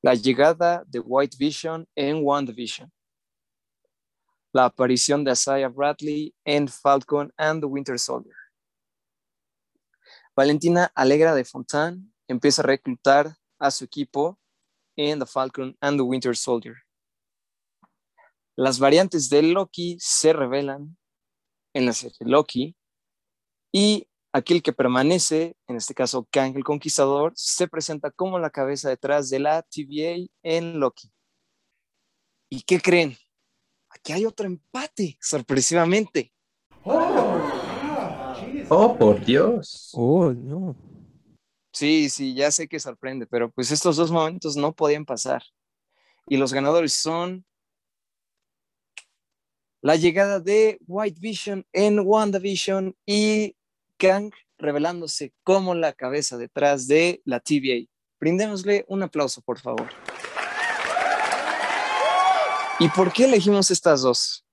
la 0.00 0.14
llegada 0.14 0.84
de 0.86 1.00
White 1.00 1.36
Vision 1.38 1.88
en 1.94 2.24
WandaVision, 2.24 2.92
la 4.52 4.66
aparición 4.66 5.24
de 5.24 5.32
Isaiah 5.32 5.68
Bradley 5.68 6.34
en 6.44 6.68
Falcon 6.68 7.32
and 7.36 7.60
the 7.62 7.66
Winter 7.66 7.98
Soldier. 7.98 8.34
Valentina 10.36 10.90
Alegra 10.94 11.34
de 11.34 11.44
Fontaine 11.44 12.10
empieza 12.28 12.62
a 12.62 12.66
reclutar 12.66 13.36
a 13.58 13.70
su 13.70 13.84
equipo 13.84 14.38
en 14.96 15.18
The 15.18 15.26
Falcon 15.26 15.76
and 15.80 15.98
the 15.98 16.02
Winter 16.02 16.36
Soldier. 16.36 16.76
Las 18.56 18.78
variantes 18.78 19.28
de 19.28 19.42
Loki 19.42 19.96
se 19.98 20.32
revelan 20.32 20.96
en 21.74 21.86
la 21.86 21.92
serie 21.92 22.16
Loki 22.20 22.76
y 23.72 24.06
aquel 24.32 24.62
que 24.62 24.72
permanece, 24.72 25.56
en 25.68 25.76
este 25.76 25.94
caso 25.94 26.26
Kang 26.30 26.56
el 26.56 26.64
Conquistador, 26.64 27.32
se 27.36 27.68
presenta 27.68 28.10
como 28.10 28.38
la 28.38 28.50
cabeza 28.50 28.88
detrás 28.88 29.28
de 29.30 29.38
la 29.38 29.62
TVA 29.62 30.26
en 30.42 30.80
Loki. 30.80 31.12
¿Y 32.48 32.62
qué 32.62 32.80
creen? 32.80 33.16
Aquí 33.90 34.12
hay 34.12 34.24
otro 34.24 34.46
empate, 34.46 35.18
sorpresivamente. 35.20 36.32
Oh, 38.68 38.96
por 38.98 39.24
Dios. 39.24 39.90
Oh, 39.92 40.32
no. 40.32 40.74
Sí, 41.72 42.08
sí, 42.10 42.34
ya 42.34 42.50
sé 42.50 42.68
que 42.68 42.80
sorprende, 42.80 43.26
pero 43.26 43.50
pues 43.50 43.70
estos 43.70 43.96
dos 43.96 44.10
momentos 44.10 44.56
no 44.56 44.74
podían 44.74 45.04
pasar. 45.04 45.42
Y 46.26 46.36
los 46.36 46.52
ganadores 46.52 46.92
son 46.94 47.44
la 49.80 49.96
llegada 49.96 50.38
de 50.40 50.78
White 50.86 51.20
Vision 51.20 51.66
en 51.72 52.00
WandaVision 52.00 52.96
y 53.04 53.56
Kang 54.02 54.32
revelándose 54.58 55.32
como 55.44 55.76
la 55.76 55.92
cabeza 55.92 56.36
detrás 56.36 56.88
de 56.88 57.22
la 57.24 57.38
TVA. 57.38 57.88
Brindémosle 58.18 58.84
un 58.88 59.04
aplauso, 59.04 59.42
por 59.42 59.60
favor. 59.60 59.88
¿Y 62.80 62.88
por 62.88 63.12
qué 63.12 63.26
elegimos 63.26 63.70
estas 63.70 64.02
dos? 64.02 64.44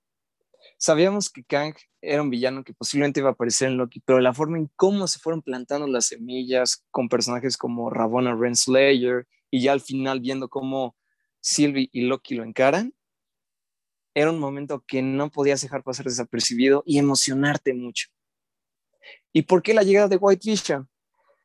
Sabíamos 0.77 1.31
que 1.31 1.43
Kang 1.43 1.73
era 1.99 2.21
un 2.21 2.29
villano 2.29 2.63
que 2.63 2.75
posiblemente 2.75 3.21
iba 3.21 3.29
a 3.29 3.31
aparecer 3.31 3.69
en 3.69 3.77
Loki, 3.77 4.01
pero 4.01 4.19
la 4.19 4.35
forma 4.35 4.59
en 4.59 4.69
cómo 4.75 5.07
se 5.07 5.17
fueron 5.17 5.41
plantando 5.41 5.87
las 5.87 6.05
semillas 6.05 6.85
con 6.91 7.09
personajes 7.09 7.57
como 7.57 7.89
Ravonna 7.89 8.35
Renslayer 8.35 9.27
y 9.49 9.63
ya 9.63 9.71
al 9.71 9.81
final 9.81 10.19
viendo 10.19 10.47
cómo 10.47 10.95
Sylvie 11.41 11.89
y 11.91 12.01
Loki 12.01 12.35
lo 12.35 12.43
encaran, 12.43 12.93
era 14.13 14.29
un 14.29 14.37
momento 14.37 14.83
que 14.87 15.01
no 15.01 15.31
podías 15.31 15.61
dejar 15.61 15.83
pasar 15.83 16.05
desapercibido 16.05 16.83
y 16.85 16.99
emocionarte 16.99 17.73
mucho. 17.73 18.09
¿Y 19.31 19.43
por 19.43 19.61
qué 19.61 19.73
la 19.73 19.83
llegada 19.83 20.07
de 20.07 20.17
White 20.17 20.49
Vision? 20.49 20.89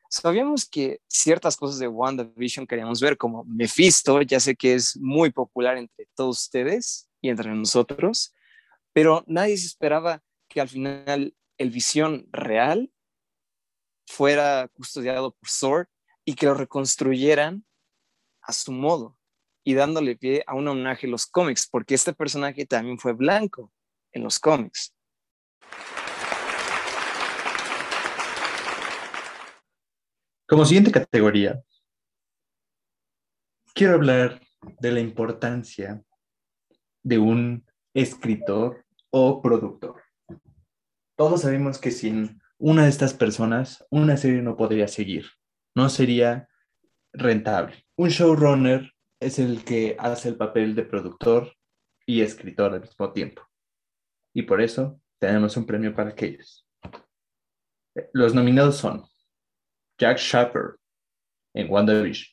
Sabíamos 0.08 0.68
que 0.68 1.00
ciertas 1.08 1.56
cosas 1.56 1.78
de 1.78 1.88
WandaVision 1.88 2.66
queríamos 2.66 3.00
ver, 3.00 3.16
como 3.16 3.44
Mephisto, 3.44 4.22
ya 4.22 4.38
sé 4.38 4.54
que 4.54 4.74
es 4.74 4.96
muy 4.96 5.30
popular 5.30 5.76
entre 5.76 6.06
todos 6.14 6.42
ustedes 6.42 7.08
y 7.20 7.30
entre 7.30 7.52
nosotros, 7.52 8.32
pero 8.92 9.24
nadie 9.26 9.56
se 9.56 9.66
esperaba 9.66 10.22
que 10.48 10.60
al 10.60 10.68
final 10.68 11.34
el 11.58 11.70
visión 11.70 12.28
real 12.30 12.92
fuera 14.06 14.68
custodiado 14.74 15.32
por 15.32 15.48
Sword 15.48 15.88
y 16.24 16.34
que 16.34 16.46
lo 16.46 16.54
reconstruyeran 16.54 17.64
a 18.40 18.52
su 18.52 18.72
modo 18.72 19.18
y 19.64 19.74
dándole 19.74 20.16
pie 20.16 20.44
a 20.46 20.54
un 20.54 20.68
homenaje 20.68 21.06
en 21.06 21.12
los 21.12 21.26
cómics, 21.26 21.66
porque 21.66 21.94
este 21.94 22.12
personaje 22.12 22.66
también 22.66 22.98
fue 22.98 23.14
blanco 23.14 23.72
en 24.12 24.22
los 24.22 24.38
cómics. 24.38 24.94
Como 30.54 30.66
siguiente 30.66 30.92
categoría, 30.92 31.60
quiero 33.74 33.94
hablar 33.94 34.40
de 34.78 34.92
la 34.92 35.00
importancia 35.00 36.00
de 37.02 37.18
un 37.18 37.66
escritor 37.92 38.86
o 39.10 39.42
productor. 39.42 40.00
Todos 41.16 41.40
sabemos 41.40 41.78
que 41.78 41.90
sin 41.90 42.40
una 42.56 42.84
de 42.84 42.90
estas 42.90 43.14
personas, 43.14 43.84
una 43.90 44.16
serie 44.16 44.42
no 44.42 44.56
podría 44.56 44.86
seguir, 44.86 45.26
no 45.74 45.88
sería 45.88 46.48
rentable. 47.12 47.84
Un 47.96 48.10
showrunner 48.10 48.92
es 49.18 49.40
el 49.40 49.64
que 49.64 49.96
hace 49.98 50.28
el 50.28 50.36
papel 50.36 50.76
de 50.76 50.84
productor 50.84 51.52
y 52.06 52.20
escritor 52.20 52.74
al 52.74 52.82
mismo 52.82 53.12
tiempo. 53.12 53.42
Y 54.32 54.42
por 54.42 54.60
eso 54.60 55.00
tenemos 55.18 55.56
un 55.56 55.66
premio 55.66 55.92
para 55.92 56.10
aquellos. 56.10 56.64
Los 58.12 58.36
nominados 58.36 58.76
son 58.76 59.02
Jack 59.98 60.18
Shepard 60.18 60.76
en 61.54 61.68
WandaVision, 61.68 62.28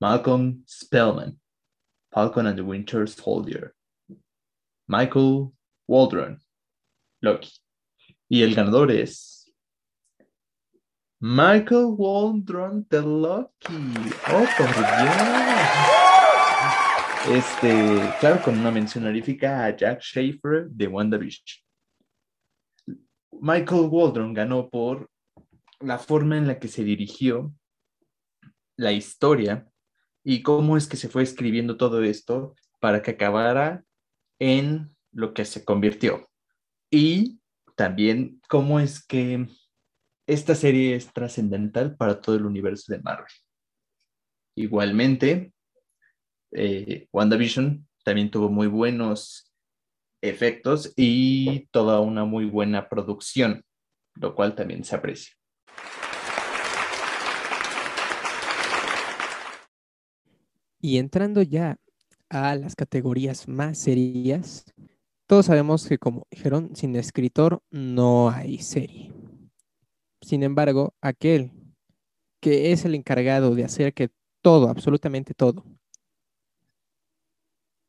Malcolm 0.00 0.62
Spellman, 0.66 1.38
Falcon 2.12 2.46
and 2.46 2.56
the 2.56 2.64
Winter 2.64 3.06
Soldier, 3.06 3.74
Michael 4.86 5.52
Waldron, 5.86 6.40
Loki. 7.22 7.50
Y 8.30 8.42
el 8.42 8.54
ganador 8.54 8.90
es 8.90 9.50
Michael 11.20 11.96
Waldron 11.96 12.86
de 12.88 13.02
Loki. 13.02 13.74
Oh, 14.28 14.46
por 14.56 14.68
Dios. 14.68 15.58
Este, 17.30 18.14
claro, 18.20 18.40
con 18.42 18.58
una 18.58 18.70
mención 18.70 19.04
honorífica 19.04 19.64
a 19.64 19.76
Jack 19.76 20.00
Schaefer 20.00 20.68
de 20.70 20.86
WandaVision. 20.86 21.44
Michael 23.40 23.88
Waldron 23.90 24.32
ganó 24.32 24.68
por 24.70 25.10
la 25.80 25.98
forma 25.98 26.36
en 26.36 26.46
la 26.46 26.58
que 26.58 26.68
se 26.68 26.84
dirigió 26.84 27.54
la 28.76 28.92
historia 28.92 29.68
y 30.24 30.42
cómo 30.42 30.76
es 30.76 30.86
que 30.86 30.96
se 30.96 31.08
fue 31.08 31.22
escribiendo 31.22 31.76
todo 31.76 32.02
esto 32.02 32.54
para 32.80 33.02
que 33.02 33.12
acabara 33.12 33.84
en 34.38 34.88
lo 35.12 35.34
que 35.34 35.44
se 35.44 35.64
convirtió. 35.64 36.28
Y 36.90 37.40
también 37.76 38.40
cómo 38.48 38.80
es 38.80 39.04
que 39.04 39.48
esta 40.26 40.54
serie 40.54 40.94
es 40.94 41.12
trascendental 41.12 41.96
para 41.96 42.20
todo 42.20 42.36
el 42.36 42.44
universo 42.44 42.92
de 42.92 43.00
Marvel. 43.00 43.32
Igualmente, 44.56 45.52
eh, 46.52 47.08
WandaVision 47.12 47.86
también 48.04 48.30
tuvo 48.30 48.48
muy 48.48 48.66
buenos 48.66 49.52
efectos 50.20 50.92
y 50.96 51.68
toda 51.70 52.00
una 52.00 52.24
muy 52.24 52.44
buena 52.44 52.88
producción, 52.88 53.64
lo 54.14 54.34
cual 54.34 54.54
también 54.54 54.84
se 54.84 54.96
aprecia. 54.96 55.37
Y 60.80 60.98
entrando 60.98 61.42
ya 61.42 61.78
a 62.28 62.54
las 62.54 62.76
categorías 62.76 63.48
más 63.48 63.78
serias, 63.78 64.64
todos 65.26 65.46
sabemos 65.46 65.86
que 65.86 65.98
como 65.98 66.26
dijeron, 66.30 66.74
sin 66.74 66.96
escritor 66.96 67.62
no 67.70 68.30
hay 68.30 68.58
serie. 68.58 69.12
Sin 70.20 70.42
embargo, 70.42 70.94
aquel 71.00 71.52
que 72.40 72.72
es 72.72 72.84
el 72.84 72.94
encargado 72.94 73.54
de 73.54 73.64
hacer 73.64 73.92
que 73.94 74.10
todo, 74.42 74.68
absolutamente 74.68 75.34
todo, 75.34 75.64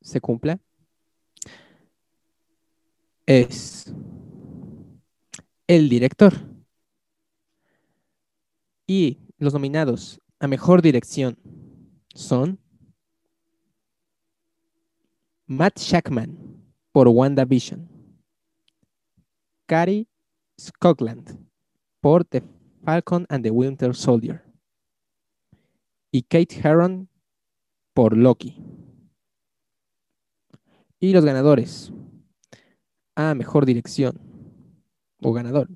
se 0.02 0.20
cumpla, 0.20 0.60
es 3.26 3.94
el 5.68 5.88
director. 5.88 6.34
Y 8.88 9.20
los 9.38 9.54
nominados 9.54 10.20
a 10.40 10.48
mejor 10.48 10.82
dirección 10.82 11.38
son 12.16 12.60
Matt 15.52 15.80
Shackman 15.80 16.38
por 16.92 17.08
WandaVision. 17.08 17.90
Cary 19.66 20.08
Scotland 20.60 21.44
por 22.02 22.24
The 22.24 22.44
Falcon 22.86 23.26
and 23.30 23.44
the 23.44 23.50
Winter 23.50 23.96
Soldier. 23.96 24.44
Y 26.12 26.22
Kate 26.22 26.56
Herron 26.62 27.10
por 27.96 28.16
Loki. 28.16 28.64
Y 31.00 31.14
los 31.14 31.26
ganadores 31.26 31.92
a 33.16 33.34
mejor 33.34 33.66
dirección 33.66 34.20
o 35.20 35.34
ganador 35.34 35.68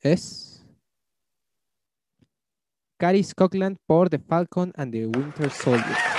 es 0.00 0.66
Cary 2.98 3.24
Scotland 3.24 3.78
por 3.86 4.10
The 4.10 4.18
Falcon 4.18 4.70
and 4.76 4.92
the 4.92 5.06
Winter 5.06 5.50
Soldier. 5.50 6.11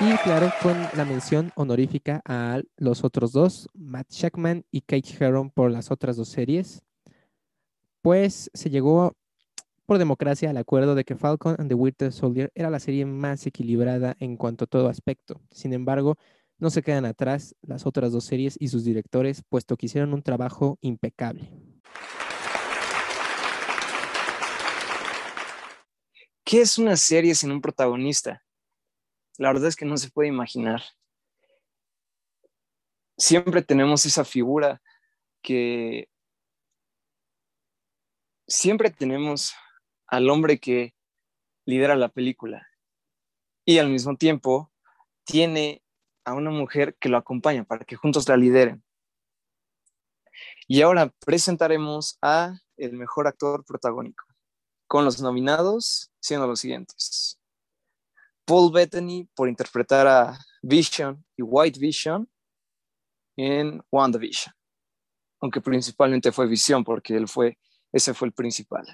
Y 0.00 0.16
claro, 0.24 0.52
con 0.60 0.76
la 0.96 1.04
mención 1.04 1.52
honorífica 1.54 2.20
a 2.24 2.60
los 2.76 3.04
otros 3.04 3.30
dos, 3.30 3.68
Matt 3.74 4.10
Shackman 4.10 4.64
y 4.72 4.80
Kate 4.80 5.14
Herron 5.20 5.50
por 5.50 5.70
las 5.70 5.92
otras 5.92 6.16
dos 6.16 6.28
series, 6.28 6.82
pues 8.02 8.50
se 8.52 8.70
llegó 8.70 9.14
por 9.86 9.98
democracia 9.98 10.50
al 10.50 10.56
acuerdo 10.56 10.96
de 10.96 11.04
que 11.04 11.14
Falcon 11.14 11.54
and 11.58 11.68
the 11.68 11.74
Winter 11.74 12.12
Soldier 12.12 12.50
era 12.56 12.70
la 12.70 12.80
serie 12.80 13.06
más 13.06 13.46
equilibrada 13.46 14.16
en 14.18 14.36
cuanto 14.36 14.64
a 14.64 14.66
todo 14.66 14.88
aspecto. 14.88 15.40
Sin 15.52 15.72
embargo, 15.72 16.16
no 16.58 16.70
se 16.70 16.82
quedan 16.82 17.04
atrás 17.04 17.54
las 17.62 17.86
otras 17.86 18.12
dos 18.12 18.24
series 18.24 18.56
y 18.58 18.68
sus 18.68 18.84
directores, 18.84 19.42
puesto 19.48 19.76
que 19.76 19.86
hicieron 19.86 20.12
un 20.12 20.22
trabajo 20.22 20.76
impecable. 20.80 21.50
¿Qué 26.44 26.62
es 26.62 26.78
una 26.78 26.96
serie 26.96 27.34
sin 27.34 27.52
un 27.52 27.60
protagonista? 27.60 28.43
La 29.38 29.48
verdad 29.48 29.68
es 29.68 29.76
que 29.76 29.84
no 29.84 29.96
se 29.96 30.10
puede 30.10 30.28
imaginar. 30.28 30.82
Siempre 33.16 33.62
tenemos 33.62 34.06
esa 34.06 34.24
figura 34.24 34.80
que 35.42 36.08
siempre 38.46 38.90
tenemos 38.90 39.54
al 40.06 40.28
hombre 40.30 40.58
que 40.58 40.94
lidera 41.64 41.96
la 41.96 42.08
película 42.08 42.66
y 43.64 43.78
al 43.78 43.88
mismo 43.88 44.16
tiempo 44.16 44.70
tiene 45.24 45.82
a 46.24 46.34
una 46.34 46.50
mujer 46.50 46.96
que 47.00 47.08
lo 47.08 47.16
acompaña 47.16 47.64
para 47.64 47.84
que 47.84 47.96
juntos 47.96 48.28
la 48.28 48.36
lideren. 48.36 48.84
Y 50.66 50.82
ahora 50.82 51.12
presentaremos 51.24 52.18
a 52.22 52.58
el 52.76 52.94
mejor 52.94 53.26
actor 53.26 53.64
protagónico, 53.64 54.24
con 54.86 55.04
los 55.04 55.20
nominados 55.20 56.10
siendo 56.20 56.46
los 56.46 56.60
siguientes. 56.60 57.38
Paul 58.44 58.72
Bettany 58.72 59.28
por 59.34 59.48
interpretar 59.48 60.06
a 60.06 60.38
Vision 60.62 61.24
y 61.36 61.42
White 61.42 61.78
Vision 61.78 62.28
en 63.36 63.82
WandaVision, 63.90 64.54
aunque 65.40 65.60
principalmente 65.60 66.30
fue 66.30 66.46
Vision 66.46 66.84
porque 66.84 67.16
él 67.16 67.26
fue, 67.26 67.58
ese 67.92 68.14
fue 68.14 68.28
el 68.28 68.34
principal. 68.34 68.86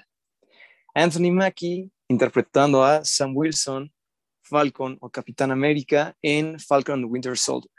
Anthony 0.93 1.31
Mackie 1.31 1.91
interpretando 2.09 2.83
a 2.83 3.03
Sam 3.05 3.35
Wilson, 3.35 3.93
Falcon 4.41 4.97
o 4.99 5.09
Capitán 5.09 5.51
América 5.51 6.15
en 6.21 6.59
Falcon 6.59 6.95
and 6.95 7.03
the 7.05 7.09
Winter 7.09 7.37
Soldier. 7.37 7.71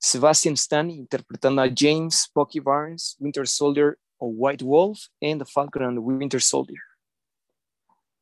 Sebastian 0.00 0.54
Stan 0.54 0.88
interpretando 0.90 1.60
a 1.60 1.68
James 1.74 2.30
Bucky 2.32 2.60
Barnes, 2.60 3.16
Winter 3.18 3.48
Soldier 3.48 3.98
o 4.18 4.28
White 4.28 4.64
Wolf 4.64 5.08
en 5.20 5.38
The 5.38 5.44
Falcon 5.44 5.82
and 5.82 5.96
the 5.96 6.00
Winter 6.00 6.40
Soldier. 6.40 6.87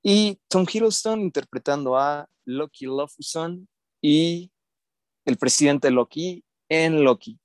Y 0.08 0.40
Tom 0.46 0.66
Hiddleston 0.72 1.20
interpretando 1.20 1.98
a 1.98 2.30
Loki 2.44 2.86
Lofuson 2.86 3.68
y 4.00 4.52
el 5.24 5.36
presidente 5.36 5.90
Loki 5.90 6.44
en 6.68 7.02
Loki. 7.02 7.40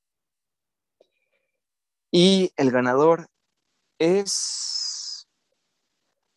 Y 2.12 2.54
el 2.58 2.70
ganador 2.70 3.32
es 3.98 5.28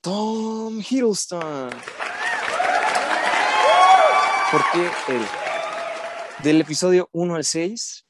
Tom 0.01 0.81
Hiddleston. 0.81 1.69
Porque 4.51 4.91
él, 5.09 5.27
del 6.43 6.63
episodio 6.63 7.11
1 7.13 7.35
al 7.35 7.45
6, 7.45 8.07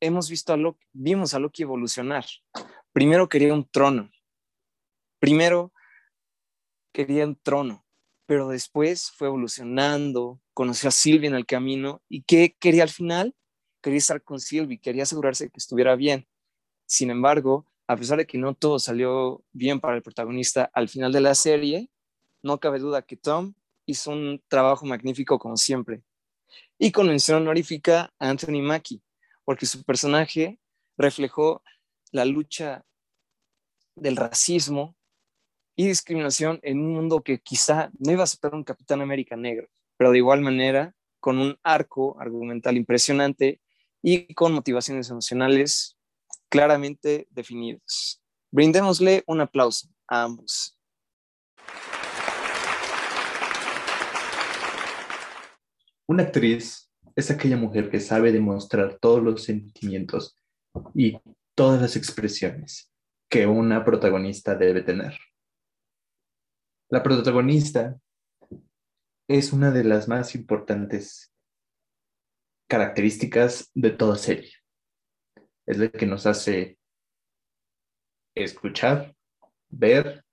hemos 0.00 0.28
visto 0.28 0.52
a 0.52 0.56
Loki, 0.56 0.84
vimos 0.92 1.32
a 1.32 1.38
Loki 1.38 1.62
evolucionar. 1.62 2.26
Primero 2.92 3.28
quería 3.28 3.54
un 3.54 3.70
trono. 3.70 4.10
Primero 5.20 5.72
quería 6.96 7.26
un 7.26 7.36
trono, 7.36 7.84
pero 8.24 8.48
después 8.48 9.10
fue 9.10 9.28
evolucionando, 9.28 10.40
conoció 10.54 10.88
a 10.88 10.92
Sylvie 10.92 11.28
en 11.28 11.34
el 11.34 11.44
camino 11.44 12.00
y 12.08 12.22
¿qué 12.22 12.56
quería 12.58 12.84
al 12.84 12.88
final? 12.88 13.34
Quería 13.82 13.98
estar 13.98 14.22
con 14.22 14.40
Sylvie, 14.40 14.80
quería 14.80 15.02
asegurarse 15.02 15.50
que 15.50 15.58
estuviera 15.58 15.94
bien. 15.94 16.26
Sin 16.86 17.10
embargo, 17.10 17.66
a 17.86 17.98
pesar 17.98 18.16
de 18.16 18.26
que 18.26 18.38
no 18.38 18.54
todo 18.54 18.78
salió 18.78 19.44
bien 19.52 19.78
para 19.78 19.94
el 19.94 20.02
protagonista 20.02 20.70
al 20.72 20.88
final 20.88 21.12
de 21.12 21.20
la 21.20 21.34
serie, 21.34 21.90
no 22.42 22.60
cabe 22.60 22.78
duda 22.78 23.02
que 23.02 23.18
Tom 23.18 23.52
hizo 23.84 24.12
un 24.12 24.42
trabajo 24.48 24.86
magnífico 24.86 25.38
como 25.38 25.58
siempre. 25.58 26.02
Y 26.78 26.92
con 26.92 27.08
mención 27.08 27.42
honorífica 27.42 28.14
a 28.18 28.30
Anthony 28.30 28.62
Mackie, 28.62 29.02
porque 29.44 29.66
su 29.66 29.84
personaje 29.84 30.58
reflejó 30.96 31.62
la 32.10 32.24
lucha 32.24 32.86
del 33.96 34.16
racismo 34.16 34.95
y 35.76 35.86
discriminación 35.86 36.58
en 36.62 36.80
un 36.80 36.94
mundo 36.94 37.22
que 37.22 37.38
quizá 37.38 37.90
no 37.98 38.10
iba 38.10 38.22
a 38.22 38.24
aceptar 38.24 38.54
un 38.54 38.64
Capitán 38.64 39.02
América 39.02 39.36
negro, 39.36 39.68
pero 39.98 40.10
de 40.10 40.18
igual 40.18 40.40
manera 40.40 40.94
con 41.20 41.38
un 41.38 41.58
arco 41.62 42.18
argumental 42.18 42.76
impresionante 42.76 43.60
y 44.02 44.32
con 44.34 44.54
motivaciones 44.54 45.10
emocionales 45.10 45.98
claramente 46.48 47.28
definidas. 47.30 48.22
Brindémosle 48.50 49.22
un 49.26 49.42
aplauso 49.42 49.88
a 50.08 50.22
ambos. 50.22 50.78
Una 56.06 56.22
actriz 56.22 56.90
es 57.16 57.30
aquella 57.30 57.56
mujer 57.56 57.90
que 57.90 58.00
sabe 58.00 58.32
demostrar 58.32 58.98
todos 58.98 59.22
los 59.22 59.42
sentimientos 59.42 60.36
y 60.94 61.18
todas 61.54 61.82
las 61.82 61.96
expresiones 61.96 62.92
que 63.28 63.46
una 63.46 63.84
protagonista 63.84 64.54
debe 64.54 64.82
tener. 64.82 65.18
La 66.88 67.02
protagonista 67.02 67.98
es 69.28 69.52
una 69.52 69.72
de 69.72 69.82
las 69.82 70.06
más 70.06 70.36
importantes 70.36 71.34
características 72.68 73.72
de 73.74 73.90
toda 73.90 74.16
serie. 74.16 74.52
Es 75.66 75.78
la 75.78 75.88
que 75.88 76.06
nos 76.06 76.26
hace 76.26 76.78
escuchar, 78.36 79.16
ver 79.68 80.24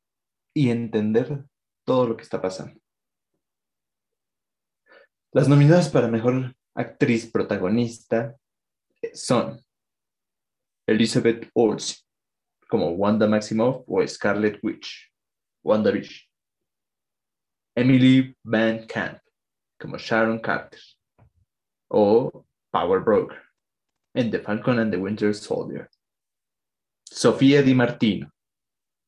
y 0.54 0.70
entender 0.70 1.44
todo 1.86 2.10
lo 2.10 2.18
que 2.18 2.24
está 2.24 2.40
pasando. 2.40 2.80
Las 5.32 5.50
nominadas 5.50 5.90
para 5.90 6.08
mejor 6.08 6.56
actriz 6.76 7.32
protagonista 7.32 8.38
son 9.14 9.60
Elizabeth 10.86 11.50
Olsen 11.56 11.98
como 12.70 12.92
Wanda 12.92 13.28
Maximoff 13.28 13.84
o 13.88 14.08
Scarlet 14.08 14.60
Witch, 14.62 15.12
WandaVision. 15.64 16.33
Emily 17.76 18.36
Van 18.44 18.86
Camp 18.86 19.20
como 19.80 19.98
Sharon 19.98 20.40
Carter 20.40 20.80
o 21.90 22.46
Power 22.72 23.02
Broker 23.02 23.42
en 24.16 24.30
The 24.30 24.40
Falcon 24.40 24.80
and 24.80 24.92
the 24.92 24.98
Winter 24.98 25.34
Soldier. 25.34 25.90
Sofía 27.06 27.62
Di 27.62 27.76
Martino, 27.76 28.32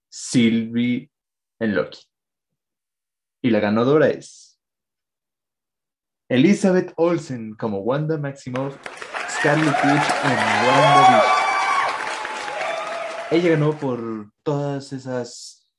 Sylvie 0.10 1.10
en 1.60 1.75
Loki. 1.75 1.99
Y 3.41 3.49
la 3.49 3.60
ganadora 3.60 4.10
es 4.10 4.60
Elizabeth 6.30 6.93
Olsen 6.97 7.56
como 7.56 7.80
Wanda 7.80 8.17
Maximoff, 8.17 8.78
Scarlet 9.30 9.75
Witch 9.86 10.10
en 10.23 10.38
WandaVision. 10.67 11.21
Ella 13.32 13.49
ganó 13.49 13.78
por 13.78 14.32
todas 14.43 14.93
esas 14.93 15.71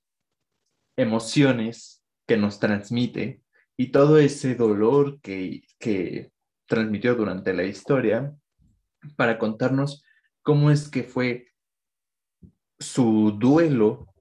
emociones 0.97 1.96
que 2.27 2.37
nos 2.37 2.59
transmite 2.59 3.43
y 3.77 3.91
todo 3.91 4.19
ese 4.19 4.55
dolor 4.55 5.21
que, 5.21 5.63
que 5.79 6.33
transmitió 6.67 7.15
durante 7.15 7.53
la 7.53 7.65
historia 7.65 8.35
para 9.17 9.39
contarnos 9.39 10.03
cómo 10.43 10.71
es 10.71 10.89
que 10.89 11.03
fue 11.05 11.49
su 12.79 13.33
duelo 13.39 14.13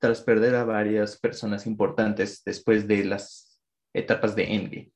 tras 0.00 0.20
perder 0.20 0.54
a 0.54 0.64
varias 0.64 1.18
personas 1.18 1.66
importantes 1.66 2.42
después 2.44 2.86
de 2.86 3.04
las 3.04 3.60
etapas 3.94 4.34
de 4.36 4.54
Endgame. 4.54 4.92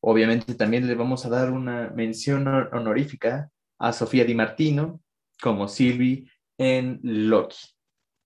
Obviamente 0.00 0.54
también 0.54 0.86
le 0.86 0.94
vamos 0.94 1.24
a 1.24 1.30
dar 1.30 1.50
una 1.50 1.90
mención 1.90 2.46
honorífica 2.46 3.50
a 3.78 3.92
Sofía 3.92 4.24
Di 4.24 4.34
Martino 4.34 5.00
como 5.40 5.68
Sylvie 5.68 6.30
en 6.58 7.00
Loki, 7.02 7.56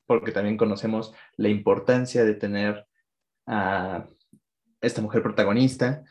porque 0.09 0.33
también 0.33 0.57
conocemos 0.57 1.12
la 1.37 1.51
importancia 1.51 2.25
de 2.25 2.35
tener 2.35 2.87
a 3.47 4.09
esta 4.81 5.03
mujer 5.03 5.23
protagonista 5.23 6.03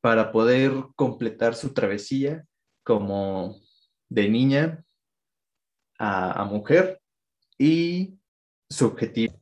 para 0.00 0.32
poder 0.32 0.72
completar 0.96 1.54
su 1.54 1.74
travesía 1.74 2.46
como 2.82 3.54
de 4.08 4.30
niña 4.30 4.84
a, 5.98 6.44
mujer 6.46 7.02
y 7.58 8.18
su 8.70 8.86
objetivo. 8.86 9.38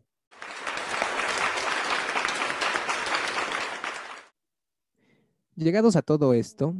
Llegados 5.54 5.94
a 5.94 6.02
todo 6.02 6.34
esto, 6.34 6.74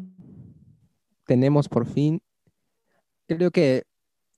tenemos 1.27 1.69
por 1.69 1.87
fin, 1.87 2.21
creo 3.29 3.53
que 3.53 3.85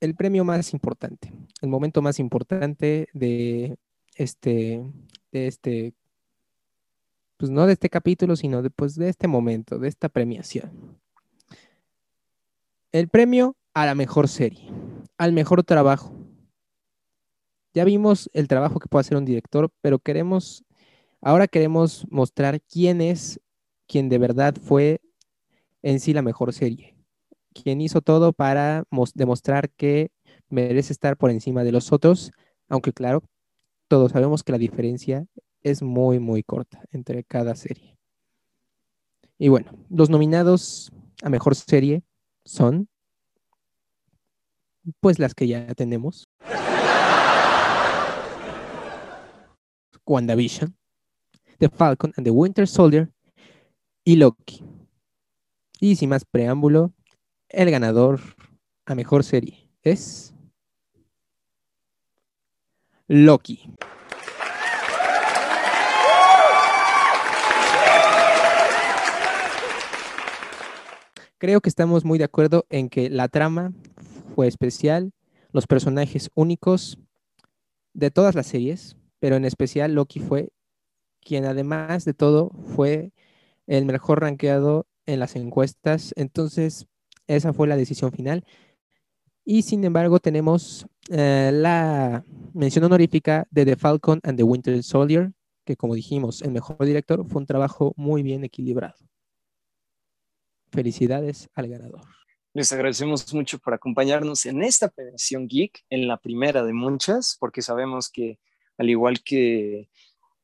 el 0.00 0.14
premio 0.14 0.44
más 0.44 0.72
importante, 0.72 1.32
el 1.62 1.68
momento 1.68 2.02
más 2.02 2.18
importante 2.18 3.08
de 3.12 3.78
este, 4.14 4.82
de 5.32 5.46
este, 5.46 5.94
pues 7.36 7.50
no 7.50 7.66
de 7.66 7.74
este 7.74 7.88
capítulo, 7.88 8.36
sino 8.36 8.62
después 8.62 8.94
de 8.96 9.08
este 9.08 9.28
momento, 9.28 9.78
de 9.78 9.88
esta 9.88 10.08
premiación. 10.08 10.98
El 12.92 13.08
premio 13.08 13.56
a 13.74 13.86
la 13.86 13.94
mejor 13.94 14.28
serie, 14.28 14.70
al 15.18 15.32
mejor 15.32 15.62
trabajo. 15.62 16.14
Ya 17.74 17.84
vimos 17.84 18.30
el 18.32 18.48
trabajo 18.48 18.80
que 18.80 18.88
puede 18.88 19.02
hacer 19.02 19.18
un 19.18 19.26
director, 19.26 19.70
pero 19.82 19.98
queremos, 19.98 20.64
ahora 21.20 21.46
queremos 21.46 22.06
mostrar 22.10 22.62
quién 22.62 23.02
es 23.02 23.38
quien 23.86 24.08
de 24.08 24.18
verdad 24.18 24.54
fue 24.60 25.00
en 25.82 26.00
sí 26.00 26.12
la 26.12 26.22
mejor 26.22 26.52
serie. 26.52 26.95
Quien 27.62 27.80
hizo 27.80 28.00
todo 28.00 28.32
para 28.32 28.84
demostrar 29.14 29.70
que 29.70 30.10
merece 30.48 30.92
estar 30.92 31.16
por 31.16 31.30
encima 31.30 31.64
de 31.64 31.72
los 31.72 31.92
otros, 31.92 32.32
aunque 32.68 32.92
claro, 32.92 33.22
todos 33.88 34.12
sabemos 34.12 34.42
que 34.42 34.52
la 34.52 34.58
diferencia 34.58 35.26
es 35.62 35.82
muy, 35.82 36.18
muy 36.18 36.42
corta 36.42 36.84
entre 36.92 37.24
cada 37.24 37.54
serie. 37.54 37.96
Y 39.38 39.48
bueno, 39.48 39.72
los 39.88 40.10
nominados 40.10 40.92
a 41.22 41.28
mejor 41.28 41.54
serie 41.54 42.02
son 42.44 42.88
pues 45.00 45.18
las 45.18 45.34
que 45.34 45.48
ya 45.48 45.66
tenemos. 45.74 46.28
WandaVision, 50.06 50.76
The 51.58 51.68
Falcon 51.68 52.12
and 52.16 52.24
the 52.24 52.30
Winter 52.30 52.68
Soldier 52.68 53.10
y 54.04 54.16
Loki. 54.16 54.64
Y 55.80 55.96
sin 55.96 56.10
más 56.10 56.24
preámbulo, 56.24 56.92
el 57.48 57.70
ganador 57.70 58.20
a 58.84 58.94
mejor 58.94 59.24
serie 59.24 59.70
es 59.82 60.34
Loki. 63.06 63.72
Creo 71.38 71.60
que 71.60 71.68
estamos 71.68 72.04
muy 72.04 72.18
de 72.18 72.24
acuerdo 72.24 72.66
en 72.70 72.88
que 72.88 73.10
la 73.10 73.28
trama 73.28 73.72
fue 74.34 74.48
especial, 74.48 75.12
los 75.52 75.66
personajes 75.66 76.30
únicos 76.34 76.98
de 77.92 78.10
todas 78.10 78.34
las 78.34 78.46
series, 78.46 78.96
pero 79.18 79.36
en 79.36 79.44
especial 79.44 79.92
Loki 79.92 80.20
fue 80.20 80.50
quien 81.20 81.44
además 81.44 82.04
de 82.04 82.14
todo 82.14 82.50
fue 82.74 83.12
el 83.66 83.84
mejor 83.84 84.20
rankeado 84.20 84.86
en 85.06 85.20
las 85.20 85.36
encuestas. 85.36 86.12
Entonces, 86.16 86.86
esa 87.26 87.52
fue 87.52 87.66
la 87.66 87.76
decisión 87.76 88.12
final. 88.12 88.44
Y 89.44 89.62
sin 89.62 89.84
embargo, 89.84 90.18
tenemos 90.18 90.86
eh, 91.08 91.50
la 91.52 92.24
mención 92.52 92.84
honorífica 92.84 93.46
de 93.50 93.64
The 93.64 93.76
Falcon 93.76 94.20
and 94.24 94.36
the 94.36 94.42
Winter 94.42 94.82
Soldier, 94.82 95.32
que 95.64 95.76
como 95.76 95.94
dijimos, 95.94 96.42
el 96.42 96.50
mejor 96.50 96.84
director 96.84 97.24
fue 97.28 97.40
un 97.40 97.46
trabajo 97.46 97.92
muy 97.96 98.22
bien 98.22 98.44
equilibrado. 98.44 98.96
Felicidades 100.72 101.48
al 101.54 101.68
ganador. 101.68 102.02
Les 102.54 102.72
agradecemos 102.72 103.32
mucho 103.34 103.58
por 103.58 103.74
acompañarnos 103.74 104.46
en 104.46 104.62
esta 104.62 104.88
premiación 104.88 105.46
geek, 105.46 105.84
en 105.90 106.08
la 106.08 106.16
primera 106.16 106.64
de 106.64 106.72
muchas, 106.72 107.36
porque 107.38 107.62
sabemos 107.62 108.08
que 108.10 108.38
al 108.78 108.90
igual 108.90 109.22
que 109.22 109.90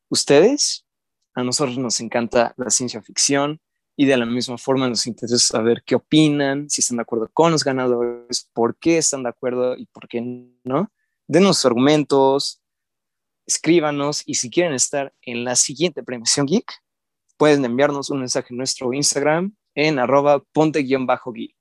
ustedes, 0.09 0.87
a 1.35 1.43
nosotros 1.43 1.79
nos 1.79 2.01
encanta 2.01 2.55
la 2.57 2.71
ciencia 2.71 3.03
ficción, 3.03 3.61
y 4.03 4.05
de 4.05 4.17
la 4.17 4.27
misma 4.27 4.59
forma 4.59 4.89
nos 4.89 5.07
interesa 5.07 5.39
saber 5.39 5.85
qué 5.87 5.95
opinan, 5.95 6.69
si 6.69 6.81
están 6.81 6.97
de 6.97 7.03
acuerdo 7.03 7.31
con 7.33 7.53
los 7.53 7.63
ganadores, 7.63 8.51
por 8.53 8.77
qué 8.77 8.99
están 8.99 9.23
de 9.23 9.29
acuerdo 9.29 9.77
y 9.77 9.87
por 9.87 10.09
qué 10.09 10.21
no. 10.65 10.91
Denos 11.29 11.65
argumentos, 11.65 12.61
escríbanos 13.47 14.25
y 14.27 14.35
si 14.35 14.51
quieren 14.51 14.73
estar 14.73 15.15
en 15.23 15.45
la 15.45 15.55
siguiente 15.55 16.03
premiación 16.03 16.47
geek, 16.47 16.83
pueden 17.37 17.65
enviarnos 17.65 18.11
un 18.11 18.19
mensaje 18.19 18.49
en 18.51 18.57
nuestro 18.57 18.93
Instagram 18.93 19.55
en 19.77 20.01
arroba 20.01 20.43
ponte-geek. 20.53 21.55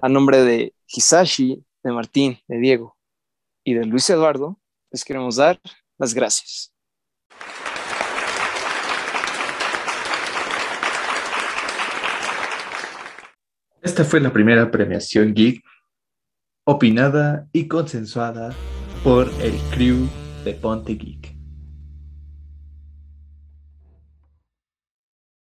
A 0.00 0.08
nombre 0.08 0.40
de 0.44 0.74
Hisashi, 0.86 1.62
de 1.82 1.92
Martín, 1.92 2.38
de 2.48 2.58
Diego 2.58 2.96
y 3.64 3.74
de 3.74 3.84
Luis 3.84 4.08
Eduardo, 4.08 4.58
les 4.90 5.04
queremos 5.04 5.36
dar 5.36 5.60
las 5.98 6.14
gracias. 6.14 6.72
Esta 13.80 14.04
fue 14.04 14.20
la 14.20 14.32
primera 14.32 14.70
premiación 14.70 15.34
geek 15.34 15.62
opinada 16.64 17.48
y 17.52 17.68
consensuada 17.68 18.52
por 19.04 19.30
el 19.40 19.54
crew 19.70 20.08
de 20.44 20.54
Ponte 20.54 20.94
Geek. 20.94 21.37